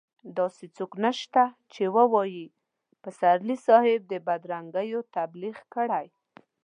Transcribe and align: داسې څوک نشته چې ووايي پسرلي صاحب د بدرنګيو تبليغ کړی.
داسې 0.39 0.65
څوک 0.77 0.91
نشته 1.05 1.43
چې 1.73 1.83
ووايي 1.95 2.45
پسرلي 3.03 3.57
صاحب 3.65 4.01
د 4.11 4.13
بدرنګيو 4.27 4.99
تبليغ 5.15 5.57
کړی. 5.73 6.05